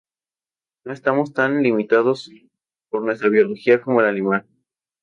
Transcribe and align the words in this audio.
No 0.83 0.93
estamos 0.93 1.31
tan 1.31 1.61
limitados 1.61 2.31
por 2.89 3.03
nuestra 3.03 3.29
biología 3.29 3.79
como 3.79 4.01
el 4.01 4.07
animal. 4.07 4.47